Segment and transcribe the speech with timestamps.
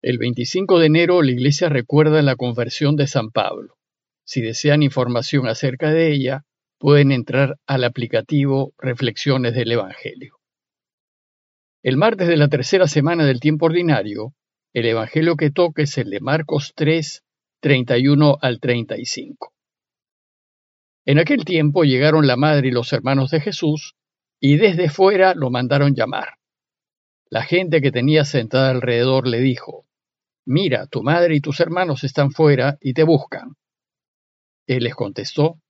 [0.00, 3.74] El 25 de enero la Iglesia recuerda la conversión de San Pablo.
[4.24, 6.44] Si desean información acerca de ella,
[6.78, 10.36] pueden entrar al aplicativo Reflexiones del Evangelio.
[11.82, 14.34] El martes de la tercera semana del tiempo ordinario,
[14.72, 17.24] el Evangelio que toca es el de Marcos 3,
[17.60, 19.52] 31 al 35.
[21.06, 23.96] En aquel tiempo llegaron la madre y los hermanos de Jesús,
[24.38, 26.34] y desde fuera lo mandaron llamar.
[27.30, 29.87] La gente que tenía sentada alrededor le dijo,
[30.50, 33.56] Mira, tu madre y tus hermanos están fuera y te buscan.
[34.66, 35.60] Él les contestó,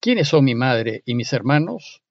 [0.00, 2.02] ¿quiénes son mi madre y mis hermanos?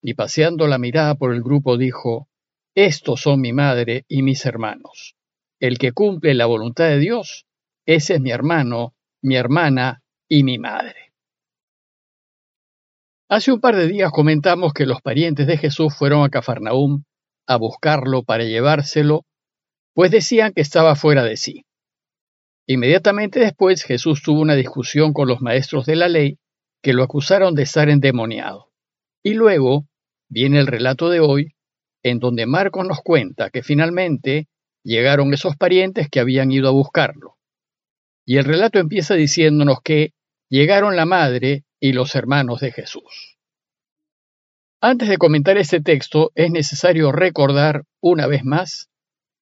[0.00, 2.28] Y paseando la mirada por el grupo dijo,
[2.76, 5.16] estos son mi madre y mis hermanos.
[5.58, 7.44] El que cumple la voluntad de Dios,
[7.86, 11.12] ese es mi hermano, mi hermana y mi madre.
[13.28, 17.02] Hace un par de días comentamos que los parientes de Jesús fueron a Cafarnaúm
[17.48, 19.24] a buscarlo para llevárselo
[19.94, 21.64] pues decían que estaba fuera de sí.
[22.66, 26.38] Inmediatamente después Jesús tuvo una discusión con los maestros de la ley
[26.82, 28.70] que lo acusaron de estar endemoniado.
[29.22, 29.86] Y luego
[30.28, 31.54] viene el relato de hoy,
[32.02, 34.48] en donde Marcos nos cuenta que finalmente
[34.82, 37.36] llegaron esos parientes que habían ido a buscarlo.
[38.24, 40.14] Y el relato empieza diciéndonos que
[40.48, 43.38] llegaron la madre y los hermanos de Jesús.
[44.80, 48.91] Antes de comentar este texto, es necesario recordar una vez más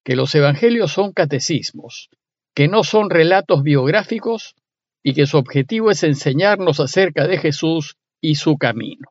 [0.03, 2.09] que los evangelios son catecismos,
[2.55, 4.55] que no son relatos biográficos
[5.03, 9.09] y que su objetivo es enseñarnos acerca de Jesús y su camino.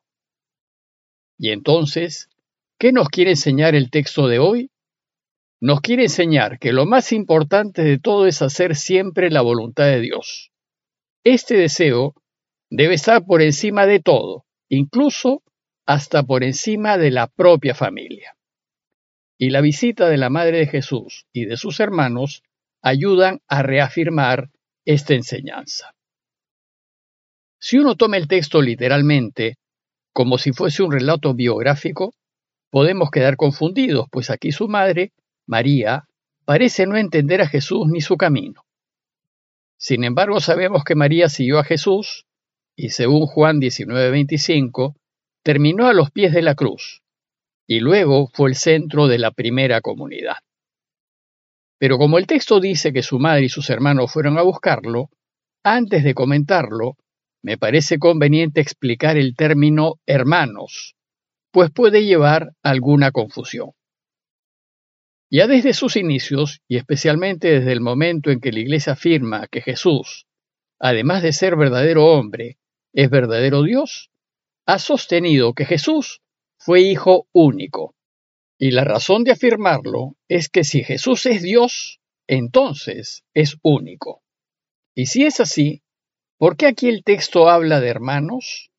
[1.37, 2.29] Y entonces,
[2.77, 4.69] ¿qué nos quiere enseñar el texto de hoy?
[5.59, 10.01] Nos quiere enseñar que lo más importante de todo es hacer siempre la voluntad de
[10.01, 10.51] Dios.
[11.23, 12.15] Este deseo
[12.69, 15.43] debe estar por encima de todo, incluso
[15.85, 18.35] hasta por encima de la propia familia
[19.41, 22.43] y la visita de la Madre de Jesús y de sus hermanos
[22.83, 24.51] ayudan a reafirmar
[24.85, 25.95] esta enseñanza.
[27.59, 29.57] Si uno toma el texto literalmente,
[30.13, 32.13] como si fuese un relato biográfico,
[32.69, 35.11] podemos quedar confundidos, pues aquí su madre,
[35.47, 36.07] María,
[36.45, 38.63] parece no entender a Jesús ni su camino.
[39.75, 42.27] Sin embargo, sabemos que María siguió a Jesús
[42.75, 44.93] y según Juan 19:25,
[45.41, 47.01] terminó a los pies de la cruz,
[47.71, 50.35] y luego fue el centro de la primera comunidad.
[51.79, 55.09] Pero como el texto dice que su madre y sus hermanos fueron a buscarlo,
[55.63, 56.97] antes de comentarlo,
[57.41, 60.95] me parece conveniente explicar el término hermanos,
[61.49, 63.71] pues puede llevar alguna confusión.
[65.31, 69.61] Ya desde sus inicios, y especialmente desde el momento en que la Iglesia afirma que
[69.61, 70.25] Jesús,
[70.77, 72.57] además de ser verdadero hombre,
[72.91, 74.11] es verdadero Dios,
[74.65, 76.19] ha sostenido que Jesús
[76.63, 77.95] fue hijo único.
[78.59, 84.21] Y la razón de afirmarlo es que si Jesús es Dios, entonces es único.
[84.95, 85.81] Y si es así,
[86.37, 88.69] ¿por qué aquí el texto habla de hermanos?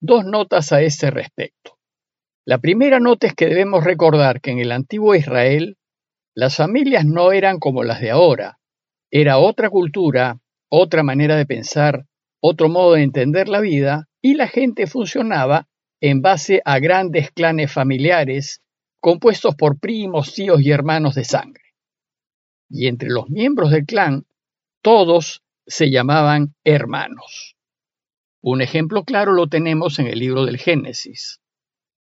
[0.00, 1.78] Dos notas a este respecto.
[2.44, 5.78] La primera nota es que debemos recordar que en el antiguo Israel
[6.34, 8.58] las familias no eran como las de ahora.
[9.12, 12.06] Era otra cultura, otra manera de pensar,
[12.40, 15.68] otro modo de entender la vida y la gente funcionaba
[16.00, 18.62] en base a grandes clanes familiares
[19.00, 21.64] compuestos por primos, tíos y hermanos de sangre.
[22.68, 24.26] Y entre los miembros del clan,
[24.82, 27.56] todos se llamaban hermanos.
[28.42, 31.40] Un ejemplo claro lo tenemos en el libro del Génesis.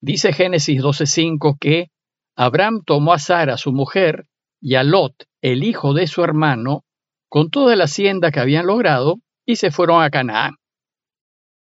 [0.01, 1.91] Dice Génesis 12:5 que
[2.35, 4.27] Abraham tomó a Sara, su mujer,
[4.61, 6.85] y a Lot, el hijo de su hermano,
[7.29, 10.57] con toda la hacienda que habían logrado, y se fueron a Canaán.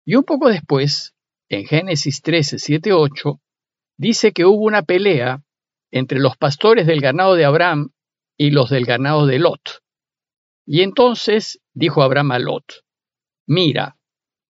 [0.05, 1.15] Y un poco después,
[1.51, 3.41] en Génesis 13, 7, 8,
[3.99, 5.43] dice que hubo una pelea
[5.91, 7.91] entre los pastores del ganado de Abraham
[8.39, 9.83] y los del ganado de Lot.
[10.65, 12.85] Y entonces dijo Abraham a Lot,
[13.47, 13.97] mira,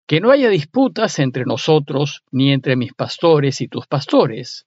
[0.09, 4.67] que no haya disputas entre nosotros ni entre mis pastores y tus pastores,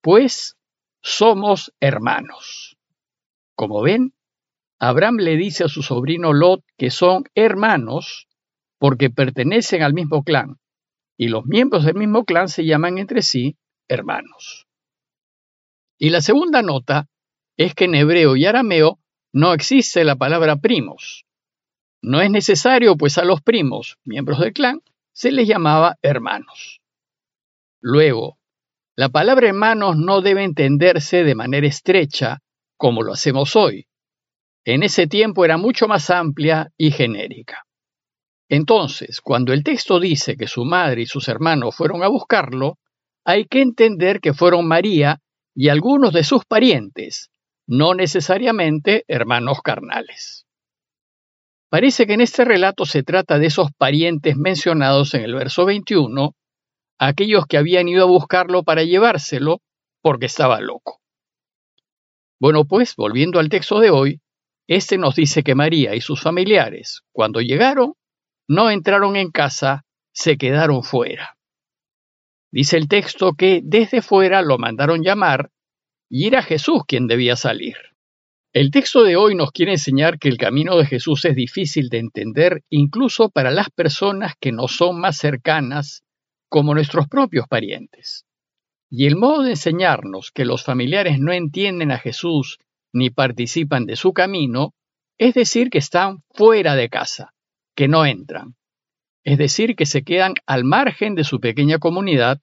[0.00, 0.56] pues
[1.02, 2.76] somos hermanos.
[3.56, 4.14] Como ven,
[4.78, 8.28] Abraham le dice a su sobrino Lot que son hermanos
[8.78, 10.58] porque pertenecen al mismo clan,
[11.16, 13.56] y los miembros del mismo clan se llaman entre sí
[13.88, 14.66] hermanos.
[15.98, 17.08] Y la segunda nota
[17.56, 18.98] es que en hebreo y arameo
[19.32, 21.24] no existe la palabra primos.
[22.02, 24.82] No es necesario, pues a los primos, miembros del clan,
[25.12, 26.80] se les llamaba hermanos.
[27.80, 28.38] Luego,
[28.96, 32.40] la palabra hermanos no debe entenderse de manera estrecha
[32.76, 33.86] como lo hacemos hoy.
[34.64, 37.64] En ese tiempo era mucho más amplia y genérica.
[38.52, 42.76] Entonces, cuando el texto dice que su madre y sus hermanos fueron a buscarlo,
[43.24, 45.20] hay que entender que fueron María
[45.54, 47.30] y algunos de sus parientes,
[47.66, 50.44] no necesariamente hermanos carnales.
[51.70, 56.34] Parece que en este relato se trata de esos parientes mencionados en el verso 21,
[56.98, 59.62] aquellos que habían ido a buscarlo para llevárselo
[60.02, 61.00] porque estaba loco.
[62.38, 64.20] Bueno, pues, volviendo al texto de hoy,
[64.68, 67.94] este nos dice que María y sus familiares, cuando llegaron,
[68.52, 71.38] no entraron en casa, se quedaron fuera.
[72.50, 75.50] Dice el texto que desde fuera lo mandaron llamar
[76.10, 77.76] y era Jesús quien debía salir.
[78.52, 81.96] El texto de hoy nos quiere enseñar que el camino de Jesús es difícil de
[81.96, 86.04] entender incluso para las personas que no son más cercanas
[86.50, 88.26] como nuestros propios parientes.
[88.90, 92.58] Y el modo de enseñarnos que los familiares no entienden a Jesús
[92.92, 94.74] ni participan de su camino
[95.16, 97.31] es decir que están fuera de casa,
[97.74, 98.56] que no entran.
[99.24, 102.40] Es decir, que se quedan al margen de su pequeña comunidad,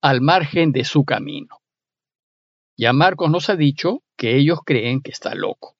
[0.00, 1.60] al margen de su camino.
[2.76, 5.76] Ya Marcos nos ha dicho que ellos creen que está loco.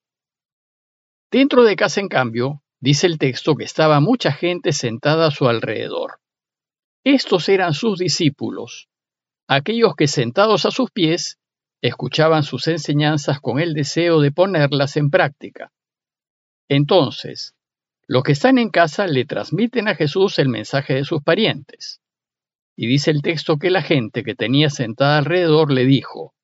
[1.31, 5.49] Dentro de casa, en cambio, dice el texto que estaba mucha gente sentada a su
[5.49, 6.19] alrededor.
[7.05, 8.88] Estos eran sus discípulos,
[9.49, 11.38] aquellos que sentados a sus pies
[11.82, 15.73] escuchaban sus enseñanzas con el deseo de ponerlas en práctica.
[16.69, 17.55] Entonces,
[18.11, 22.01] los que están en casa le transmiten a Jesús el mensaje de sus parientes.
[22.77, 26.35] Y dice el texto que la gente que tenía sentada alrededor le dijo,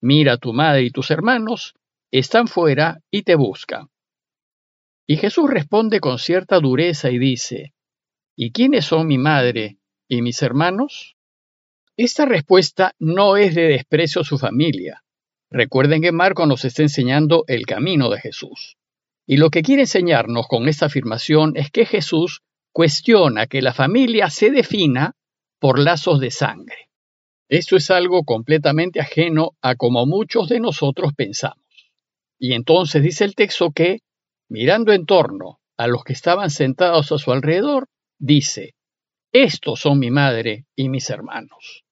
[0.00, 1.74] Mira, tu madre y tus hermanos
[2.12, 3.88] están fuera y te buscan.
[5.04, 7.74] Y Jesús responde con cierta dureza y dice,
[8.36, 11.16] ¿Y quiénes son mi madre y mis hermanos?
[11.96, 15.02] Esta respuesta no es de desprecio a su familia.
[15.50, 18.76] Recuerden que Marco nos está enseñando el camino de Jesús.
[19.30, 22.42] Y lo que quiere enseñarnos con esta afirmación es que Jesús
[22.72, 25.14] cuestiona que la familia se defina
[25.60, 26.88] por lazos de sangre.
[27.48, 31.64] Esto es algo completamente ajeno a como muchos de nosotros pensamos.
[32.40, 34.00] Y entonces dice el texto que,
[34.48, 37.86] mirando en torno a los que estaban sentados a su alrededor,
[38.18, 38.74] dice,
[39.30, 41.84] estos son mi madre y mis hermanos.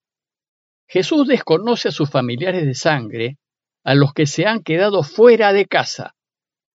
[0.89, 3.39] Jesús desconoce a sus familiares de sangre,
[3.85, 6.17] a los que se han quedado fuera de casa,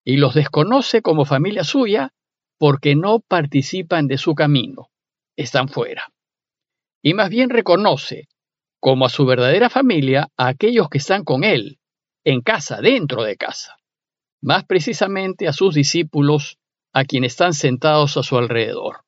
[0.04, 2.14] y los desconoce como familia suya
[2.58, 4.90] porque no participan de su camino,
[5.36, 6.14] están fuera.
[7.02, 8.28] Y más bien reconoce
[8.80, 11.80] como a su verdadera familia a aquellos que están con él,
[12.26, 13.78] en casa, dentro de casa,
[14.42, 16.58] más precisamente a sus discípulos,
[16.94, 19.04] a quienes están sentados a su alrededor.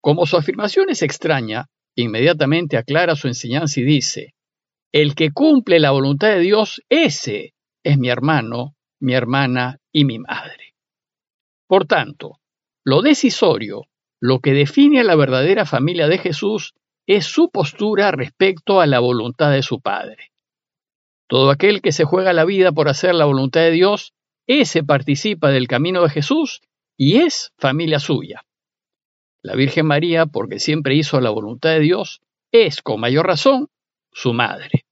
[0.00, 4.34] Como su afirmación es extraña, inmediatamente aclara su enseñanza y dice,
[4.92, 7.54] el que cumple la voluntad de Dios, ese
[7.84, 10.74] es mi hermano, mi hermana y mi madre.
[11.66, 12.38] Por tanto,
[12.84, 13.86] lo decisorio,
[14.20, 16.74] lo que define a la verdadera familia de Jesús,
[17.06, 20.30] es su postura respecto a la voluntad de su Padre.
[21.28, 24.14] Todo aquel que se juega la vida por hacer la voluntad de Dios,
[24.46, 26.60] ese participa del camino de Jesús
[26.96, 28.44] y es familia suya.
[29.42, 32.20] La Virgen María, porque siempre hizo la voluntad de Dios,
[32.52, 33.68] es con mayor razón
[34.12, 34.84] su madre.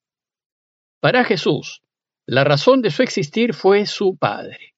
[1.01, 1.83] Para Jesús,
[2.31, 4.77] la razón de su existir fue su Padre.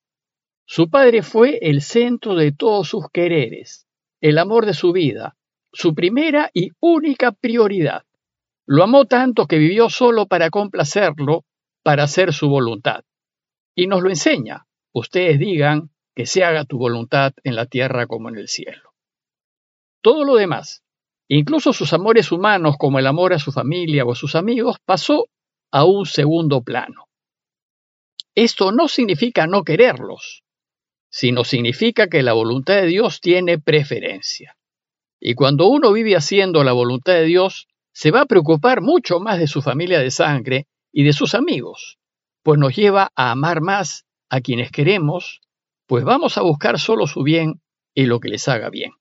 [0.64, 3.86] Su Padre fue el centro de todos sus quereres,
[4.22, 5.36] el amor de su vida,
[5.70, 8.04] su primera y única prioridad.
[8.64, 11.44] Lo amó tanto que vivió solo para complacerlo,
[11.82, 13.04] para hacer su voluntad.
[13.74, 14.64] Y nos lo enseña.
[14.94, 18.94] Ustedes digan que se haga tu voluntad en la tierra como en el cielo.
[20.00, 20.84] Todo lo demás,
[21.28, 25.26] incluso sus amores humanos como el amor a su familia o a sus amigos, pasó
[25.70, 27.08] a un segundo plano.
[28.34, 30.42] Esto no significa no quererlos,
[31.10, 34.56] sino significa que la voluntad de Dios tiene preferencia.
[35.20, 39.38] Y cuando uno vive haciendo la voluntad de Dios, se va a preocupar mucho más
[39.38, 41.98] de su familia de sangre y de sus amigos,
[42.42, 45.42] pues nos lleva a amar más a quienes queremos,
[45.86, 47.60] pues vamos a buscar solo su bien
[47.94, 48.92] y lo que les haga bien.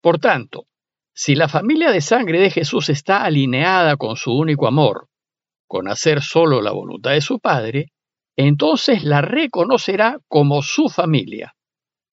[0.00, 0.68] Por tanto,
[1.12, 5.08] si la familia de sangre de Jesús está alineada con su único amor,
[5.66, 7.92] con hacer solo la voluntad de su Padre,
[8.36, 11.56] entonces la reconocerá como su familia.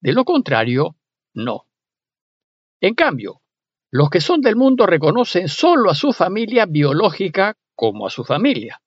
[0.02, 0.96] De lo contrario,
[1.34, 1.66] no.
[2.80, 3.42] En cambio,
[3.92, 8.82] los que son del mundo reconocen solo a su familia biológica como a su familia,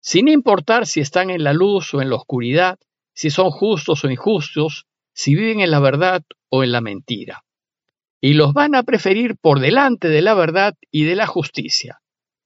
[0.00, 2.78] sin importar si están en la luz o en la oscuridad,
[3.12, 7.44] si son justos o injustos, si viven en la verdad o en la mentira.
[8.20, 12.00] Y los van a preferir por delante de la verdad y de la justicia,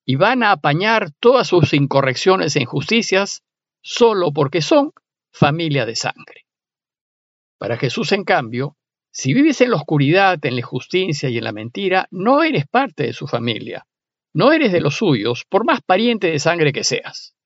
[0.04, 3.42] y van a apañar todas sus incorrecciones e injusticias
[3.84, 4.92] solo porque son
[5.30, 6.46] familia de sangre.
[7.58, 8.76] Para Jesús, en cambio,
[9.12, 13.04] si vives en la oscuridad, en la injusticia y en la mentira, no eres parte
[13.04, 13.86] de su familia,
[14.32, 17.36] no eres de los suyos, por más pariente de sangre que seas.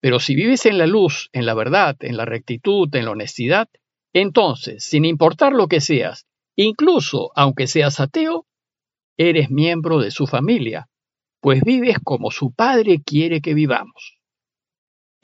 [0.00, 3.68] Pero si vives en la luz, en la verdad, en la rectitud, en la honestidad,
[4.12, 8.46] entonces, sin importar lo que seas, incluso aunque seas ateo,
[9.16, 10.88] eres miembro de su familia,
[11.40, 14.18] pues vives como su Padre quiere que vivamos.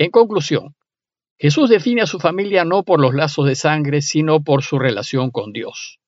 [0.00, 0.76] En conclusión,
[1.38, 5.30] Jesús define a su familia no por los lazos de sangre, sino por su relación
[5.30, 6.00] con Dios.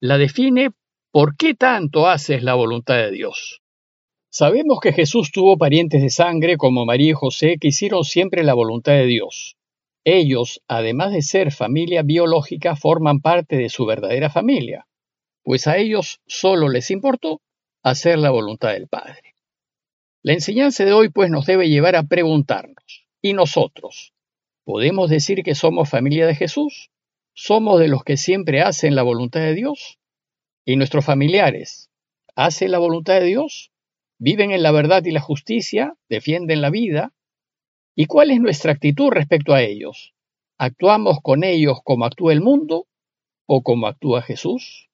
[0.00, 0.70] La define
[1.10, 3.60] por qué tanto haces la voluntad de Dios.
[4.30, 8.54] Sabemos que Jesús tuvo parientes de sangre como María y José que hicieron siempre la
[8.54, 9.58] voluntad de Dios.
[10.02, 14.86] Ellos, además de ser familia biológica, forman parte de su verdadera familia,
[15.42, 17.42] pues a ellos solo les importó
[17.82, 19.34] hacer la voluntad del Padre.
[20.22, 24.12] La enseñanza de hoy pues nos debe llevar a preguntarnos, ¿y nosotros?
[24.64, 26.90] ¿Podemos decir que somos familia de Jesús?
[27.34, 29.98] ¿Somos de los que siempre hacen la voluntad de Dios?
[30.64, 31.90] ¿Y nuestros familiares
[32.34, 33.70] hacen la voluntad de Dios?
[34.18, 37.12] viven en la verdad y la justicia, defienden la vida.
[37.94, 40.14] ¿Y cuál es nuestra actitud respecto a ellos?
[40.58, 42.86] ¿Actuamos con ellos como actúa el mundo
[43.46, 44.88] o como actúa Jesús?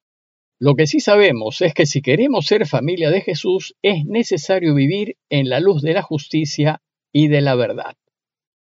[0.59, 5.17] Lo que sí sabemos es que si queremos ser familia de Jesús es necesario vivir
[5.29, 7.97] en la luz de la justicia y de la verdad.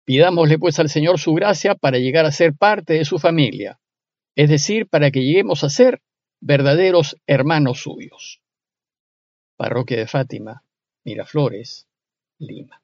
[0.04, 3.80] Pidámosle pues al Señor su gracia para llegar a ser parte de su familia,
[4.36, 6.02] es decir, para que lleguemos a ser
[6.40, 8.42] verdaderos hermanos suyos.
[9.56, 10.62] Parroquia de Fátima,
[11.04, 11.86] Miraflores,
[12.38, 12.83] Lima.